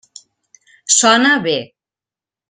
Sona 0.95 1.35
bé. 1.43 1.53